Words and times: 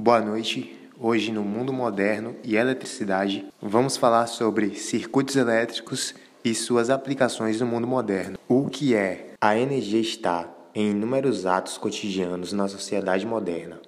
Boa 0.00 0.20
noite. 0.20 0.78
Hoje, 0.96 1.32
no 1.32 1.42
mundo 1.42 1.72
moderno 1.72 2.36
e 2.44 2.54
eletricidade, 2.54 3.44
vamos 3.60 3.96
falar 3.96 4.28
sobre 4.28 4.76
circuitos 4.76 5.34
elétricos 5.34 6.14
e 6.44 6.54
suas 6.54 6.88
aplicações 6.88 7.60
no 7.60 7.66
mundo 7.66 7.84
moderno. 7.84 8.38
O 8.46 8.68
que 8.68 8.94
é? 8.94 9.34
A 9.40 9.58
energia 9.58 10.00
está 10.00 10.48
em 10.72 10.92
inúmeros 10.92 11.46
atos 11.46 11.76
cotidianos 11.76 12.52
na 12.52 12.68
sociedade 12.68 13.26
moderna. 13.26 13.80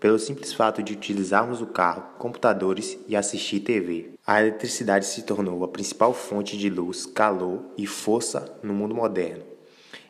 Pelo 0.00 0.18
simples 0.18 0.52
fato 0.52 0.82
de 0.82 0.94
utilizarmos 0.94 1.60
o 1.60 1.66
carro, 1.66 2.02
computadores 2.18 2.98
e 3.06 3.14
assistir 3.14 3.60
TV, 3.60 4.14
a 4.26 4.40
eletricidade 4.40 5.06
se 5.06 5.22
tornou 5.22 5.62
a 5.62 5.68
principal 5.68 6.12
fonte 6.12 6.58
de 6.58 6.68
luz, 6.68 7.06
calor 7.06 7.62
e 7.78 7.86
força 7.86 8.52
no 8.64 8.74
mundo 8.74 8.96
moderno. 8.96 9.44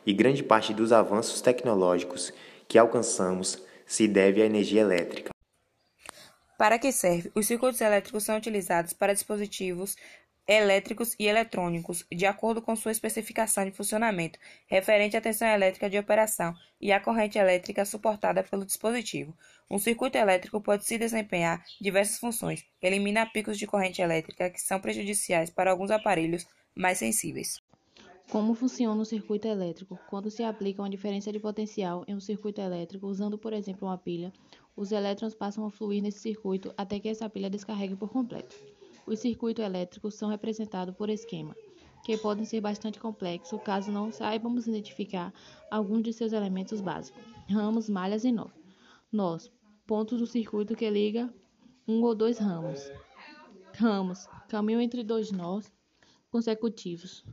E 0.03 0.13
grande 0.13 0.41
parte 0.41 0.73
dos 0.73 0.91
avanços 0.91 1.41
tecnológicos 1.41 2.33
que 2.67 2.79
alcançamos 2.79 3.61
se 3.85 4.07
deve 4.07 4.41
à 4.41 4.45
energia 4.47 4.81
elétrica. 4.81 5.32
Para 6.63 6.79
que 6.79 6.93
serve? 6.93 7.29
Os 7.35 7.45
circuitos 7.45 7.81
elétricos 7.81 8.23
são 8.23 8.37
utilizados 8.37 8.93
para 8.93 9.11
dispositivos 9.11 9.97
elétricos 10.47 11.13
e 11.19 11.27
eletrônicos, 11.27 12.05
de 12.09 12.25
acordo 12.25 12.61
com 12.61 12.73
sua 12.73 12.93
especificação 12.93 13.65
de 13.65 13.71
funcionamento, 13.71 14.39
referente 14.65 15.17
à 15.17 15.19
tensão 15.19 15.45
elétrica 15.45 15.89
de 15.89 15.99
operação 15.99 16.55
e 16.79 16.93
à 16.93 17.01
corrente 17.01 17.37
elétrica 17.37 17.83
suportada 17.83 18.45
pelo 18.45 18.65
dispositivo. 18.65 19.37
Um 19.69 19.77
circuito 19.77 20.17
elétrico 20.17 20.61
pode 20.61 20.85
se 20.85 20.97
desempenhar 20.97 21.61
diversas 21.81 22.17
funções, 22.17 22.63
eliminar 22.81 23.33
picos 23.33 23.59
de 23.59 23.67
corrente 23.67 24.01
elétrica 24.01 24.49
que 24.49 24.61
são 24.61 24.79
prejudiciais 24.79 25.49
para 25.49 25.69
alguns 25.69 25.91
aparelhos 25.91 26.47
mais 26.73 26.97
sensíveis. 26.97 27.61
Como 28.31 28.55
funciona 28.55 28.99
o 29.01 29.05
circuito 29.05 29.47
elétrico? 29.47 29.99
Quando 30.09 30.31
se 30.31 30.43
aplica 30.43 30.81
uma 30.81 30.89
diferença 30.89 31.31
de 31.31 31.39
potencial 31.39 32.03
em 32.07 32.15
um 32.15 32.19
circuito 32.19 32.61
elétrico, 32.61 33.05
usando, 33.05 33.37
por 33.37 33.53
exemplo, 33.53 33.87
uma 33.87 33.97
pilha, 33.97 34.31
os 34.75 34.91
elétrons 34.91 35.35
passam 35.35 35.65
a 35.65 35.69
fluir 35.69 36.01
nesse 36.01 36.19
circuito 36.19 36.73
até 36.77 36.99
que 36.99 37.09
essa 37.09 37.29
pilha 37.29 37.49
descarregue 37.49 37.95
por 37.95 38.09
completo. 38.09 38.55
Os 39.05 39.19
circuitos 39.19 39.63
elétricos 39.63 40.15
são 40.15 40.29
representados 40.29 40.95
por 40.95 41.09
esquema, 41.09 41.55
que 42.03 42.17
podem 42.17 42.45
ser 42.45 42.61
bastante 42.61 42.99
complexos 42.99 43.61
caso 43.63 43.91
não 43.91 44.11
saibamos 44.11 44.67
identificar 44.67 45.33
alguns 45.69 46.03
de 46.03 46.13
seus 46.13 46.33
elementos 46.33 46.81
básicos, 46.81 47.21
ramos, 47.49 47.89
malhas 47.89 48.23
e 48.23 48.31
nós. 48.31 48.51
Nós, 49.11 49.51
pontos 49.85 50.19
do 50.19 50.27
circuito 50.27 50.75
que 50.75 50.89
liga 50.89 51.33
um 51.87 52.01
ou 52.01 52.15
dois 52.15 52.37
ramos. 52.37 52.79
Ramos, 53.73 54.27
caminho 54.47 54.81
entre 54.81 55.03
dois 55.03 55.31
nós 55.31 55.71
consecutivos. 56.31 57.23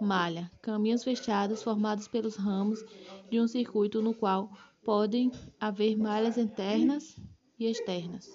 Malha, 0.00 0.50
caminhos 0.60 1.04
fechados 1.04 1.62
formados 1.62 2.08
pelos 2.08 2.36
ramos 2.36 2.84
de 3.30 3.40
um 3.40 3.46
circuito 3.46 4.02
no 4.02 4.12
qual 4.12 4.50
podem 4.84 5.30
haver 5.60 5.96
malhas 5.96 6.36
internas 6.36 7.16
e 7.58 7.70
externas. 7.70 8.28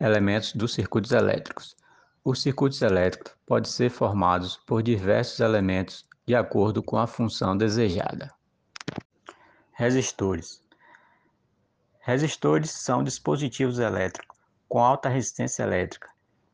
Elementos 0.00 0.52
dos 0.52 0.74
circuitos 0.74 1.12
elétricos. 1.12 1.76
Os 2.24 2.42
circuitos 2.42 2.82
elétricos 2.82 3.34
podem 3.46 3.70
ser 3.70 3.90
formados 3.90 4.56
por 4.66 4.82
diversos 4.82 5.40
elementos 5.40 6.06
de 6.26 6.34
acordo 6.34 6.82
com 6.82 6.98
a 6.98 7.06
função 7.06 7.56
desejada. 7.56 8.32
Resistores. 9.72 10.62
Resistores 12.00 12.70
são 12.70 13.02
dispositivos 13.02 13.78
elétricos 13.78 14.38
com 14.68 14.84
alta 14.84 15.08
resistência 15.08 15.62
elétrica, 15.62 16.10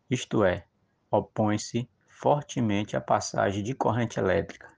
isto 0.08 0.44
é, 0.44 0.64
opõem-se 1.10 1.88
fortemente 2.06 2.96
à 2.96 3.00
passagem 3.00 3.62
de 3.62 3.74
corrente 3.74 4.20
elétrica. 4.20 4.73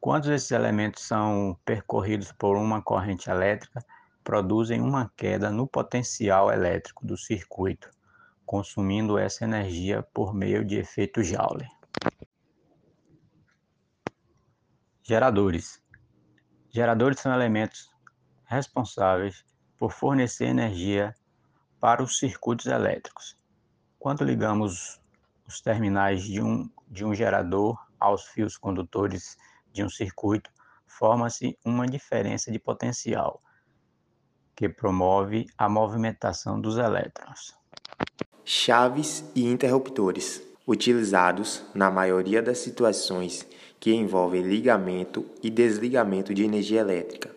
Quando 0.00 0.32
esses 0.32 0.50
elementos 0.52 1.02
são 1.02 1.58
percorridos 1.64 2.30
por 2.32 2.56
uma 2.56 2.80
corrente 2.80 3.28
elétrica, 3.28 3.84
produzem 4.22 4.80
uma 4.80 5.12
queda 5.16 5.50
no 5.50 5.66
potencial 5.66 6.52
elétrico 6.52 7.04
do 7.04 7.16
circuito, 7.16 7.90
consumindo 8.46 9.18
essa 9.18 9.44
energia 9.44 10.02
por 10.14 10.32
meio 10.32 10.64
de 10.64 10.76
efeito 10.76 11.22
Joule. 11.22 11.66
Geradores. 15.02 15.82
Geradores 16.70 17.18
são 17.18 17.32
elementos 17.32 17.90
responsáveis 18.44 19.44
por 19.76 19.90
fornecer 19.90 20.44
energia 20.44 21.14
para 21.80 22.02
os 22.02 22.18
circuitos 22.18 22.66
elétricos. 22.66 23.36
Quando 23.98 24.22
ligamos 24.22 25.00
os 25.46 25.60
terminais 25.60 26.22
de 26.22 26.40
um, 26.40 26.70
de 26.86 27.04
um 27.04 27.14
gerador 27.14 27.76
aos 27.98 28.26
fios 28.26 28.56
condutores 28.56 29.36
de 29.78 29.84
um 29.84 29.88
circuito, 29.88 30.50
forma-se 30.86 31.56
uma 31.64 31.86
diferença 31.86 32.50
de 32.50 32.58
potencial, 32.58 33.40
que 34.56 34.68
promove 34.68 35.46
a 35.56 35.68
movimentação 35.68 36.60
dos 36.60 36.76
elétrons. 36.76 37.56
Chaves 38.44 39.24
e 39.36 39.44
interruptores, 39.44 40.42
utilizados 40.66 41.62
na 41.72 41.90
maioria 41.90 42.42
das 42.42 42.58
situações 42.58 43.46
que 43.78 43.94
envolvem 43.94 44.42
ligamento 44.42 45.24
e 45.40 45.48
desligamento 45.48 46.34
de 46.34 46.42
energia 46.42 46.80
elétrica, 46.80 47.30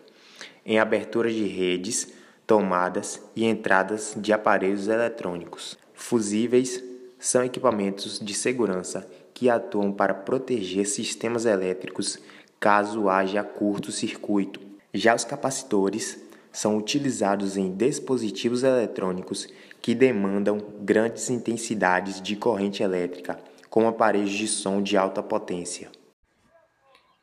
em 0.66 0.80
abertura 0.80 1.30
de 1.30 1.46
redes, 1.46 2.12
tomadas 2.44 3.22
e 3.36 3.44
entradas 3.44 4.14
de 4.16 4.32
aparelhos 4.32 4.88
eletrônicos. 4.88 5.78
Fusíveis 5.94 6.82
são 7.20 7.44
equipamentos 7.44 8.18
de 8.18 8.34
segurança 8.34 9.08
que 9.34 9.48
atuam 9.50 9.92
para 9.92 10.14
proteger 10.14 10.86
sistemas 10.86 11.44
elétricos 11.46 12.18
caso 12.60 13.08
haja 13.08 13.42
curto-circuito. 13.42 14.60
Já 14.94 15.14
os 15.14 15.24
capacitores 15.24 16.22
são 16.52 16.76
utilizados 16.76 17.56
em 17.56 17.74
dispositivos 17.74 18.62
eletrônicos 18.62 19.48
que 19.80 19.94
demandam 19.94 20.58
grandes 20.80 21.28
intensidades 21.30 22.20
de 22.20 22.36
corrente 22.36 22.82
elétrica, 22.82 23.38
como 23.68 23.88
aparelhos 23.88 24.30
de 24.30 24.46
som 24.46 24.80
de 24.82 24.96
alta 24.96 25.22
potência. 25.22 25.90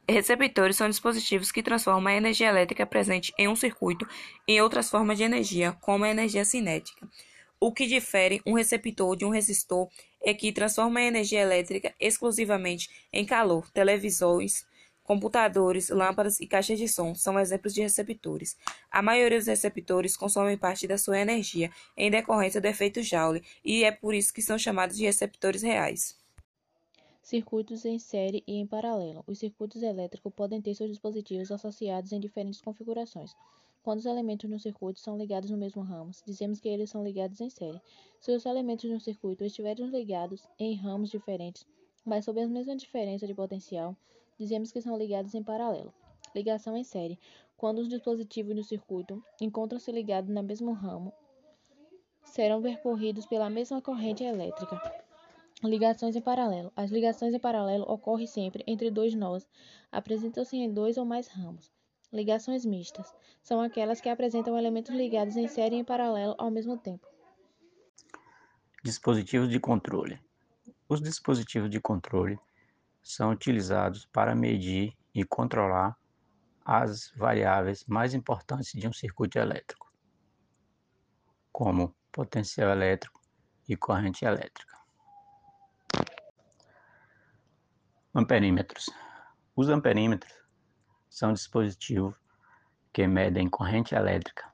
Receptores 0.10 0.76
são 0.76 0.90
dispositivos 0.90 1.52
que 1.52 1.62
transformam 1.62 2.12
a 2.12 2.18
energia 2.18 2.50
elétrica 2.50 2.86
presente 2.86 3.32
em 3.38 3.48
um 3.48 3.56
circuito 3.56 4.08
em 4.48 4.60
outras 4.60 4.90
formas 4.90 5.18
de 5.18 5.24
energia, 5.24 5.78
como 5.80 6.04
a 6.04 6.10
energia 6.10 6.44
cinética. 6.44 7.08
O 7.60 7.72
que 7.72 7.86
difere 7.86 8.42
um 8.44 8.54
receptor 8.54 9.16
de 9.16 9.24
um 9.24 9.30
resistor 9.30 9.88
é 10.22 10.34
que 10.34 10.52
transforma 10.52 11.00
a 11.00 11.06
energia 11.06 11.42
elétrica 11.42 11.94
exclusivamente 12.00 12.90
em 13.12 13.26
calor. 13.26 13.70
Televisores, 13.72 14.66
computadores, 15.10 15.90
lâmpadas 15.90 16.40
e 16.40 16.46
caixas 16.46 16.78
de 16.78 16.88
som 16.88 17.16
são 17.16 17.40
exemplos 17.40 17.74
de 17.74 17.82
receptores. 17.82 18.56
A 18.92 19.02
maioria 19.02 19.40
dos 19.40 19.48
receptores 19.48 20.16
consomem 20.16 20.56
parte 20.56 20.86
da 20.88 21.00
sua 21.00 21.20
energia 21.20 21.72
em 21.98 22.12
decorrência 22.12 22.62
do 22.62 22.68
efeito 22.68 23.02
Joule, 23.02 23.44
e 23.66 23.84
é 23.84 23.92
por 23.92 24.14
isso 24.14 24.32
que 24.32 24.42
são 24.42 24.56
chamados 24.58 24.96
de 24.96 25.06
receptores 25.06 25.64
reais. 25.64 26.16
Circuitos 27.24 27.86
em 27.86 27.98
série 27.98 28.44
e 28.46 28.56
em 28.56 28.68
paralelo. 28.68 29.24
Os 29.26 29.40
circuitos 29.40 29.82
elétricos 29.82 30.32
podem 30.34 30.62
ter 30.62 30.76
seus 30.76 30.92
dispositivos 30.92 31.52
associados 31.52 32.12
em 32.12 32.20
diferentes 32.20 32.62
configurações. 32.62 33.36
Quando 33.82 34.00
os 34.00 34.06
elementos 34.06 34.50
no 34.50 34.60
circuito 34.60 35.00
são 35.00 35.18
ligados 35.18 35.50
no 35.50 35.58
mesmo 35.58 35.82
ramo, 35.82 36.12
dizemos 36.26 36.60
que 36.60 36.68
eles 36.68 36.90
são 36.90 37.04
ligados 37.04 37.40
em 37.40 37.50
série. 37.50 37.82
Se 38.20 38.32
os 38.32 38.46
elementos 38.46 38.90
no 38.90 39.00
circuito 39.00 39.46
estiverem 39.46 39.88
ligados 39.88 40.46
em 40.60 40.76
ramos 40.76 41.10
diferentes, 41.10 41.66
mas 42.06 42.26
sob 42.26 42.42
a 42.42 42.48
mesma 42.48 42.76
diferença 42.76 43.26
de 43.26 43.34
potencial, 43.34 43.96
dizemos 44.38 44.72
que 44.72 44.82
são 44.82 44.98
ligados 44.98 45.34
em 45.34 45.42
paralelo. 45.42 45.94
Ligação 46.36 46.76
em 46.76 46.84
série. 46.84 47.18
Quando 47.56 47.80
os 47.80 47.88
dispositivos 47.88 48.56
no 48.56 48.64
circuito 48.64 49.24
encontram-se 49.42 49.92
ligados 49.92 50.30
no 50.30 50.44
mesmo 50.44 50.74
ramo, 50.74 51.14
serão 52.24 52.62
percorridos 52.62 53.26
pela 53.26 53.50
mesma 53.50 53.82
corrente 53.82 54.24
elétrica. 54.24 54.80
Ligações 55.64 56.16
em 56.16 56.22
paralelo. 56.22 56.72
As 56.76 56.92
ligações 56.92 57.34
em 57.34 57.40
paralelo 57.40 57.84
ocorrem 57.90 58.28
sempre 58.28 58.64
entre 58.68 58.92
dois 58.92 59.14
nós, 59.14 59.48
apresentam-se 59.92 60.58
em 60.58 60.72
dois 60.72 60.98
ou 60.98 61.06
mais 61.06 61.28
ramos. 61.28 61.79
Ligações 62.12 62.66
mistas 62.66 63.14
são 63.44 63.62
aquelas 63.62 64.02
que 64.02 64.10
apresentam 64.10 64.58
elementos 64.58 64.96
ligados 64.96 65.38
em 65.38 65.48
série 65.48 65.76
e 65.76 65.80
em 65.80 65.84
paralelo 65.84 66.34
ao 66.40 66.50
mesmo 66.50 66.76
tempo. 66.76 67.08
Dispositivos 68.84 69.48
de 69.48 69.60
controle. 69.60 70.20
Os 70.88 71.02
dispositivos 71.02 71.70
de 71.70 71.80
controle 71.80 72.40
são 73.04 73.30
utilizados 73.30 74.08
para 74.08 74.36
medir 74.36 74.98
e 75.14 75.24
controlar 75.24 75.96
as 76.66 77.12
variáveis 77.16 77.86
mais 77.86 78.16
importantes 78.16 78.72
de 78.74 78.88
um 78.88 78.94
circuito 78.94 79.38
elétrico, 79.38 79.92
como 81.52 81.96
potencial 82.12 82.72
elétrico 82.72 83.22
e 83.68 83.76
corrente 83.76 84.26
elétrica. 84.26 84.78
Amperímetros. 88.16 88.90
Os 89.56 89.70
amperímetros 89.70 90.39
são 91.20 91.34
dispositivos 91.34 92.16
que 92.94 93.06
medem 93.06 93.50
corrente 93.50 93.94
elétrica. 93.94 94.50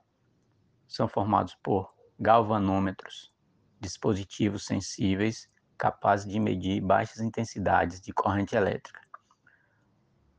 São 0.88 1.06
formados 1.06 1.54
por 1.62 1.94
galvanômetros, 2.18 3.32
dispositivos 3.80 4.66
sensíveis 4.66 5.48
capazes 5.78 6.28
de 6.28 6.40
medir 6.40 6.80
baixas 6.80 7.20
intensidades 7.20 8.00
de 8.00 8.12
corrente 8.12 8.56
elétrica, 8.56 9.00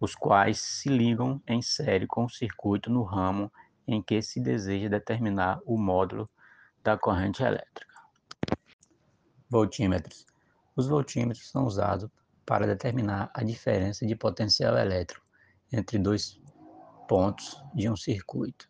os 0.01 0.15
quais 0.15 0.59
se 0.59 0.89
ligam 0.89 1.41
em 1.47 1.61
série 1.61 2.05
com 2.05 2.25
o 2.25 2.29
circuito 2.29 2.89
no 2.89 3.03
ramo 3.03 3.49
em 3.87 4.01
que 4.01 4.21
se 4.21 4.41
deseja 4.41 4.89
determinar 4.89 5.61
o 5.65 5.77
módulo 5.77 6.29
da 6.83 6.97
corrente 6.97 7.41
elétrica. 7.41 7.95
Voltímetros. 9.49 10.25
Os 10.75 10.89
voltímetros 10.89 11.49
são 11.49 11.65
usados 11.65 12.09
para 12.45 12.67
determinar 12.67 13.31
a 13.33 13.43
diferença 13.43 14.05
de 14.05 14.13
potencial 14.13 14.77
elétrico 14.77 15.25
entre 15.71 15.97
dois 15.97 16.39
pontos 17.07 17.63
de 17.73 17.89
um 17.89 17.95
circuito, 17.95 18.69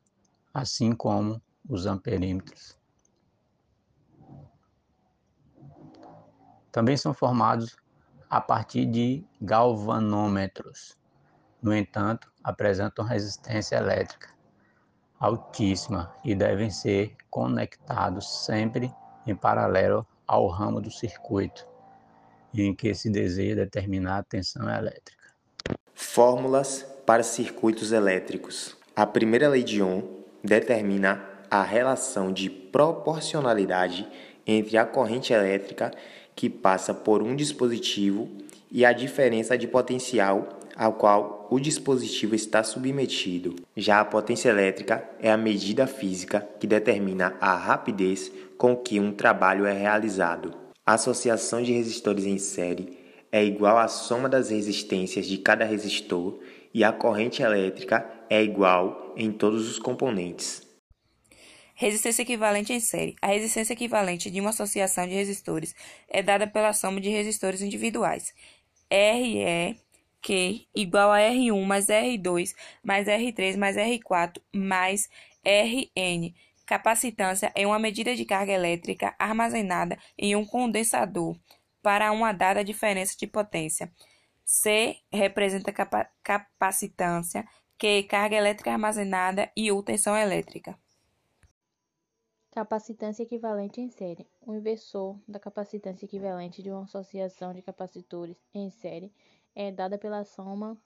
assim 0.53 0.93
como 0.93 1.41
os 1.67 1.85
amperímetros. 1.85 2.77
Também 6.71 6.95
são 6.97 7.13
formados 7.13 7.75
a 8.29 8.39
partir 8.39 8.85
de 8.85 9.25
galvanômetros. 9.41 10.97
No 11.61 11.73
entanto, 11.73 12.31
apresentam 12.43 13.03
resistência 13.03 13.77
elétrica 13.77 14.37
altíssima 15.19 16.13
e 16.23 16.35
devem 16.35 16.69
ser 16.69 17.15
conectados 17.29 18.45
sempre 18.45 18.93
em 19.25 19.35
paralelo 19.35 20.05
ao 20.27 20.47
ramo 20.47 20.79
do 20.79 20.91
circuito 20.91 21.67
em 22.53 22.75
que 22.75 22.93
se 22.95 23.09
deseja 23.09 23.55
determinar 23.55 24.17
a 24.17 24.23
tensão 24.23 24.67
elétrica. 24.69 25.16
Fórmulas 26.17 26.83
para 27.05 27.21
circuitos 27.21 27.91
elétricos. 27.91 28.75
A 28.95 29.05
primeira 29.05 29.47
lei 29.49 29.63
de 29.63 29.83
Ohm 29.83 30.01
determina 30.43 31.23
a 31.47 31.61
relação 31.61 32.33
de 32.33 32.49
proporcionalidade 32.49 34.07
entre 34.47 34.79
a 34.79 34.83
corrente 34.83 35.31
elétrica 35.31 35.93
que 36.35 36.49
passa 36.49 36.91
por 36.91 37.21
um 37.21 37.35
dispositivo 37.35 38.27
e 38.71 38.83
a 38.83 38.93
diferença 38.93 39.55
de 39.55 39.67
potencial 39.67 40.49
ao 40.75 40.93
qual 40.93 41.47
o 41.51 41.59
dispositivo 41.59 42.33
está 42.33 42.63
submetido. 42.63 43.55
Já 43.75 43.99
a 43.99 44.05
potência 44.05 44.49
elétrica 44.49 45.07
é 45.19 45.31
a 45.31 45.37
medida 45.37 45.85
física 45.85 46.49
que 46.59 46.65
determina 46.65 47.35
a 47.39 47.55
rapidez 47.55 48.31
com 48.57 48.75
que 48.75 48.99
um 48.99 49.11
trabalho 49.11 49.67
é 49.67 49.71
realizado. 49.71 50.51
A 50.83 50.95
associação 50.95 51.61
de 51.61 51.73
resistores 51.73 52.25
em 52.25 52.39
série 52.39 53.05
é 53.31 53.43
igual 53.43 53.77
à 53.77 53.87
soma 53.87 54.29
das 54.29 54.49
resistências 54.49 55.25
de 55.25 55.37
cada 55.37 55.65
resistor 55.65 56.39
e 56.73 56.83
a 56.83 56.91
corrente 56.91 57.41
elétrica 57.41 58.09
é 58.29 58.41
igual 58.41 59.13
em 59.17 59.31
todos 59.31 59.69
os 59.69 59.79
componentes. 59.79 60.65
Resistência 61.73 62.23
equivalente 62.23 62.73
em 62.73 62.79
série. 62.79 63.15
A 63.21 63.27
resistência 63.27 63.73
equivalente 63.73 64.31
de 64.31 64.39
uma 64.41 64.49
associação 64.49 65.07
de 65.07 65.13
resistores 65.13 65.75
é 66.09 66.23
dada 66.23 66.47
pela 66.47 66.73
soma 66.73 66.99
de 66.99 67.09
resistores 67.09 67.61
individuais. 67.61 68.33
RE 68.91 69.77
que 70.21 70.67
igual 70.75 71.11
a 71.11 71.19
R1 71.19 71.63
mais 71.63 71.87
R2 71.87 72.53
mais 72.83 73.07
R3 73.07 73.57
mais 73.57 73.75
R4 73.75 74.41
mais 74.53 75.09
Rn 75.45 76.33
Capacitância 76.65 77.51
é 77.55 77.65
uma 77.65 77.79
medida 77.79 78.15
de 78.15 78.25
carga 78.25 78.51
elétrica 78.51 79.15
armazenada 79.17 79.97
em 80.17 80.35
um 80.35 80.45
condensador 80.45 81.37
para 81.87 82.11
uma 82.11 82.33
dada 82.33 82.65
diferença 82.65 83.15
de 83.17 83.25
potência. 83.25 83.89
C 84.43 84.97
representa 85.09 85.71
capa 85.71 86.11
capacitância, 86.21 87.47
Q 87.77 88.03
carga 88.03 88.35
elétrica 88.35 88.73
armazenada 88.73 89.49
e 89.55 89.71
U 89.71 89.81
tensão 89.81 90.13
elétrica. 90.13 90.77
Capacitância 92.51 93.23
equivalente 93.23 93.79
em 93.79 93.89
série. 93.89 94.27
O 94.41 94.53
inversor 94.53 95.17
da 95.25 95.39
capacitância 95.39 96.03
equivalente 96.03 96.61
de 96.61 96.69
uma 96.69 96.83
associação 96.83 97.53
de 97.53 97.61
capacitores 97.61 98.35
em 98.53 98.69
série 98.69 99.09
é 99.55 99.71
dada 99.71 99.97
pela 99.97 100.25
soma 100.25 100.77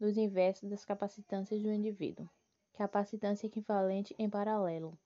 dos 0.00 0.16
inversos 0.16 0.68
das 0.68 0.84
capacitâncias 0.84 1.62
do 1.62 1.70
indivíduo. 1.70 2.28
Capacitância 2.72 3.46
equivalente 3.46 4.12
em 4.18 4.28
paralelo 4.28 4.98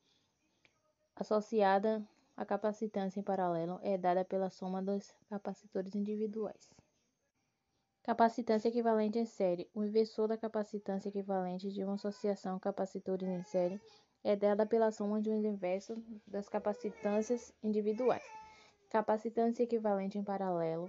associada 1.14 2.02
à 2.36 2.44
capacitância 2.44 3.18
em 3.18 3.22
paralelo 3.22 3.80
é 3.82 3.96
dada 3.96 4.24
pela 4.24 4.50
soma 4.50 4.82
dos 4.82 5.14
capacitores 5.28 5.94
individuais. 5.94 6.70
Capacitância 8.02 8.68
equivalente 8.68 9.18
em 9.18 9.26
série. 9.26 9.68
O 9.74 9.82
inversor 9.82 10.28
da 10.28 10.36
capacitância 10.36 11.08
equivalente 11.08 11.72
de 11.72 11.82
uma 11.82 11.94
associação 11.94 12.56
de 12.56 12.60
capacitores 12.60 13.28
em 13.28 13.42
série 13.42 13.80
é 14.22 14.36
dada 14.36 14.64
pela 14.66 14.92
soma 14.92 15.20
de 15.20 15.30
um 15.30 15.42
inversos 15.42 15.98
das 16.26 16.48
capacitâncias 16.48 17.52
individuais. 17.62 18.22
Capacitância 18.90 19.62
equivalente 19.62 20.18
em 20.18 20.22
paralelo 20.22 20.88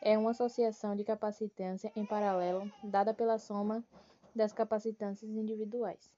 é 0.00 0.16
uma 0.16 0.30
associação 0.30 0.94
de 0.94 1.04
capacitância 1.04 1.92
em 1.96 2.06
paralelo 2.06 2.70
dada 2.84 3.12
pela 3.12 3.38
soma 3.38 3.84
das 4.34 4.52
capacitâncias 4.52 5.30
individuais. 5.30 6.10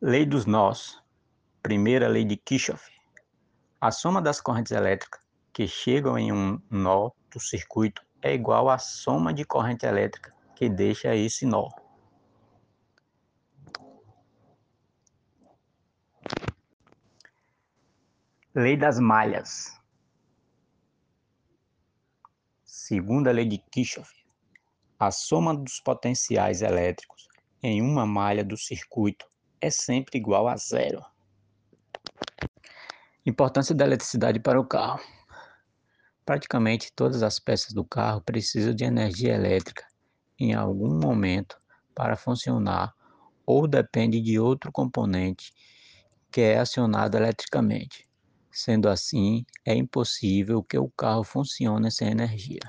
Lei 0.00 0.26
dos 0.26 0.44
nós 0.44 1.00
Primeira 1.68 2.08
lei 2.08 2.24
de 2.24 2.34
Kirchhoff. 2.34 2.90
A 3.78 3.90
soma 3.90 4.22
das 4.22 4.40
correntes 4.40 4.72
elétricas 4.72 5.20
que 5.52 5.68
chegam 5.68 6.18
em 6.18 6.32
um 6.32 6.58
nó 6.70 7.10
do 7.30 7.38
circuito 7.38 8.02
é 8.22 8.32
igual 8.32 8.70
à 8.70 8.78
soma 8.78 9.34
de 9.34 9.44
corrente 9.44 9.84
elétrica 9.84 10.34
que 10.56 10.66
deixa 10.66 11.14
esse 11.14 11.44
nó. 11.44 11.68
Lei 18.54 18.74
das 18.74 18.98
malhas. 18.98 19.78
Segunda 22.64 23.30
lei 23.30 23.44
de 23.44 23.58
Kirchhoff. 23.58 24.10
A 24.98 25.10
soma 25.10 25.54
dos 25.54 25.80
potenciais 25.80 26.62
elétricos 26.62 27.28
em 27.62 27.82
uma 27.82 28.06
malha 28.06 28.42
do 28.42 28.56
circuito 28.56 29.28
é 29.60 29.68
sempre 29.68 30.16
igual 30.16 30.48
a 30.48 30.56
zero. 30.56 31.04
Importância 33.24 33.74
da 33.74 33.84
eletricidade 33.84 34.40
para 34.40 34.60
o 34.60 34.66
carro. 34.66 35.00
Praticamente 36.24 36.92
todas 36.94 37.22
as 37.22 37.38
peças 37.38 37.72
do 37.72 37.84
carro 37.84 38.20
precisam 38.20 38.74
de 38.74 38.84
energia 38.84 39.34
elétrica 39.34 39.86
em 40.38 40.54
algum 40.54 40.98
momento 40.98 41.60
para 41.94 42.16
funcionar 42.16 42.94
ou 43.44 43.66
depende 43.66 44.20
de 44.20 44.38
outro 44.38 44.70
componente 44.70 45.52
que 46.30 46.40
é 46.40 46.58
acionado 46.58 47.16
eletricamente. 47.16 48.08
Sendo 48.50 48.88
assim, 48.88 49.44
é 49.64 49.74
impossível 49.74 50.62
que 50.62 50.78
o 50.78 50.90
carro 50.90 51.24
funcione 51.24 51.90
sem 51.90 52.08
energia. 52.10 52.60